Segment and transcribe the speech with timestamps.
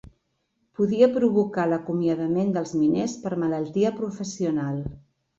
[0.77, 4.81] Podia provocar l'acomiadament dels miners per malaltia professional.